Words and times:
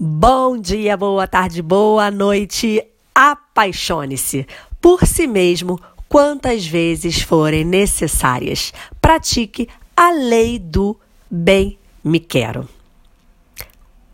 Bom 0.00 0.58
dia, 0.58 0.96
boa 0.96 1.26
tarde, 1.26 1.60
boa 1.60 2.10
noite. 2.10 2.82
Apaixone-se 3.14 4.46
por 4.80 5.06
si 5.06 5.26
mesmo 5.26 5.78
quantas 6.08 6.66
vezes 6.66 7.20
forem 7.20 7.62
necessárias. 7.62 8.72
Pratique 9.02 9.68
a 9.94 10.10
lei 10.10 10.58
do 10.58 10.98
bem 11.30 11.78
me 12.02 12.18
quero. 12.18 12.66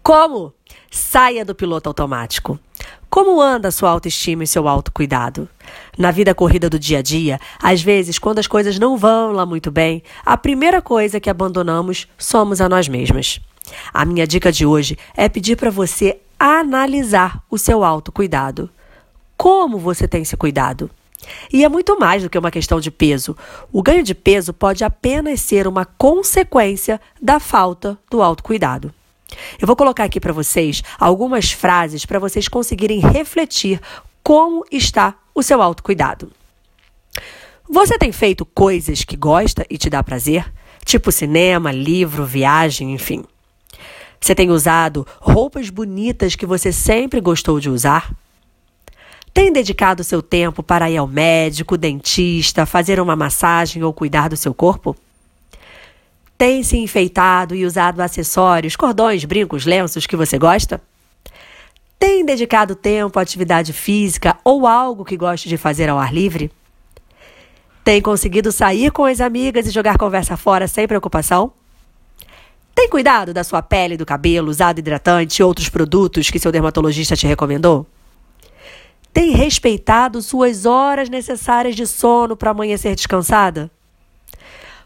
Como? 0.02 0.52
Saia 0.90 1.44
do 1.44 1.54
piloto 1.54 1.88
automático. 1.88 2.58
Como 3.08 3.40
anda 3.40 3.70
sua 3.70 3.90
autoestima 3.90 4.42
e 4.42 4.48
seu 4.48 4.66
autocuidado? 4.66 5.48
Na 5.96 6.10
vida 6.10 6.34
corrida 6.34 6.68
do 6.68 6.78
dia 6.78 6.98
a 6.98 7.02
dia, 7.02 7.38
às 7.62 7.80
vezes, 7.80 8.18
quando 8.18 8.40
as 8.40 8.48
coisas 8.48 8.80
não 8.80 8.96
vão 8.96 9.30
lá 9.30 9.46
muito 9.46 9.70
bem, 9.70 10.02
a 10.26 10.36
primeira 10.36 10.82
coisa 10.82 11.20
que 11.20 11.30
abandonamos 11.30 12.08
somos 12.18 12.60
a 12.60 12.68
nós 12.68 12.88
mesmas. 12.88 13.40
A 13.92 14.04
minha 14.04 14.26
dica 14.26 14.52
de 14.52 14.66
hoje 14.66 14.96
é 15.16 15.28
pedir 15.28 15.56
para 15.56 15.70
você 15.70 16.18
analisar 16.38 17.42
o 17.50 17.58
seu 17.58 17.84
autocuidado. 17.84 18.70
Como 19.36 19.78
você 19.78 20.06
tem 20.06 20.24
se 20.24 20.36
cuidado? 20.36 20.90
E 21.52 21.64
é 21.64 21.68
muito 21.68 21.98
mais 21.98 22.22
do 22.22 22.30
que 22.30 22.38
uma 22.38 22.50
questão 22.50 22.80
de 22.80 22.90
peso. 22.90 23.36
O 23.72 23.82
ganho 23.82 24.02
de 24.02 24.14
peso 24.14 24.52
pode 24.52 24.84
apenas 24.84 25.40
ser 25.40 25.66
uma 25.66 25.84
consequência 25.84 27.00
da 27.20 27.40
falta 27.40 27.98
do 28.10 28.22
autocuidado. 28.22 28.92
Eu 29.60 29.66
vou 29.66 29.76
colocar 29.76 30.04
aqui 30.04 30.20
para 30.20 30.32
vocês 30.32 30.82
algumas 30.98 31.52
frases 31.52 32.06
para 32.06 32.18
vocês 32.18 32.48
conseguirem 32.48 33.00
refletir 33.00 33.80
como 34.22 34.64
está 34.70 35.14
o 35.34 35.42
seu 35.42 35.60
autocuidado. 35.60 36.30
Você 37.68 37.98
tem 37.98 38.12
feito 38.12 38.46
coisas 38.46 39.04
que 39.04 39.16
gosta 39.16 39.66
e 39.68 39.76
te 39.76 39.90
dá 39.90 40.02
prazer? 40.02 40.50
Tipo 40.84 41.12
cinema, 41.12 41.70
livro, 41.70 42.24
viagem, 42.24 42.94
enfim. 42.94 43.24
Você 44.20 44.34
tem 44.34 44.50
usado 44.50 45.06
roupas 45.20 45.70
bonitas 45.70 46.34
que 46.34 46.46
você 46.46 46.72
sempre 46.72 47.20
gostou 47.20 47.60
de 47.60 47.70
usar? 47.70 48.12
Tem 49.32 49.52
dedicado 49.52 50.02
seu 50.02 50.20
tempo 50.20 50.62
para 50.62 50.90
ir 50.90 50.96
ao 50.96 51.06
médico, 51.06 51.76
dentista, 51.76 52.66
fazer 52.66 53.00
uma 53.00 53.14
massagem 53.14 53.82
ou 53.82 53.92
cuidar 53.92 54.28
do 54.28 54.36
seu 54.36 54.52
corpo? 54.52 54.96
Tem 56.36 56.62
se 56.62 56.76
enfeitado 56.76 57.54
e 57.54 57.64
usado 57.64 58.00
acessórios, 58.00 58.76
cordões, 58.76 59.24
brincos, 59.24 59.64
lenços 59.64 60.06
que 60.06 60.16
você 60.16 60.38
gosta? 60.38 60.80
Tem 61.98 62.24
dedicado 62.24 62.76
tempo 62.76 63.18
à 63.18 63.22
atividade 63.22 63.72
física 63.72 64.36
ou 64.44 64.66
algo 64.66 65.04
que 65.04 65.16
goste 65.16 65.48
de 65.48 65.56
fazer 65.56 65.88
ao 65.88 65.98
ar 65.98 66.14
livre? 66.14 66.50
Tem 67.82 68.00
conseguido 68.00 68.52
sair 68.52 68.92
com 68.92 69.04
as 69.04 69.20
amigas 69.20 69.66
e 69.66 69.70
jogar 69.70 69.98
conversa 69.98 70.36
fora 70.36 70.68
sem 70.68 70.86
preocupação? 70.86 71.52
Tem 72.78 72.88
cuidado 72.88 73.34
da 73.34 73.42
sua 73.42 73.60
pele 73.60 73.96
do 73.96 74.06
cabelo, 74.06 74.48
usado 74.48 74.78
hidratante 74.78 75.42
e 75.42 75.42
outros 75.42 75.68
produtos 75.68 76.30
que 76.30 76.38
seu 76.38 76.52
dermatologista 76.52 77.16
te 77.16 77.26
recomendou? 77.26 77.84
Tem 79.12 79.32
respeitado 79.32 80.22
suas 80.22 80.64
horas 80.64 81.08
necessárias 81.08 81.74
de 81.74 81.84
sono 81.88 82.36
para 82.36 82.52
amanhecer 82.52 82.94
descansada? 82.94 83.68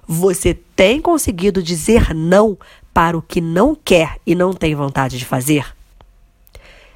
Você 0.08 0.54
tem 0.74 1.02
conseguido 1.02 1.62
dizer 1.62 2.14
não 2.14 2.56
para 2.94 3.14
o 3.14 3.20
que 3.20 3.42
não 3.42 3.74
quer 3.74 4.16
e 4.26 4.34
não 4.34 4.54
tem 4.54 4.74
vontade 4.74 5.18
de 5.18 5.26
fazer? 5.26 5.66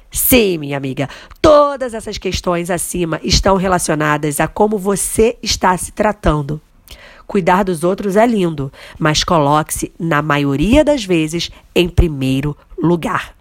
Sim, 0.09 0.57
minha 0.57 0.77
amiga, 0.77 1.07
todas 1.39 1.93
essas 1.93 2.17
questões 2.17 2.71
acima 2.71 3.19
estão 3.21 3.55
relacionadas 3.55 4.39
a 4.39 4.47
como 4.47 4.79
você 4.79 5.37
está 5.43 5.77
se 5.77 5.91
tratando. 5.91 6.59
Cuidar 7.27 7.63
dos 7.63 7.83
outros 7.83 8.15
é 8.15 8.25
lindo, 8.25 8.71
mas 8.97 9.23
coloque-se, 9.23 9.91
na 9.99 10.21
maioria 10.21 10.83
das 10.83 11.03
vezes, 11.03 11.51
em 11.75 11.89
primeiro 11.89 12.55
lugar. 12.81 13.35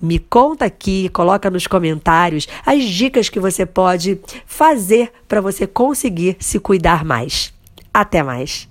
Me 0.00 0.18
conta 0.18 0.64
aqui, 0.64 1.08
coloca 1.10 1.50
nos 1.50 1.66
comentários 1.66 2.48
as 2.64 2.82
dicas 2.84 3.28
que 3.28 3.38
você 3.38 3.66
pode 3.66 4.18
fazer 4.46 5.12
para 5.28 5.40
você 5.40 5.66
conseguir 5.66 6.36
se 6.40 6.58
cuidar 6.58 7.04
mais. 7.04 7.52
Até 7.92 8.22
mais! 8.22 8.68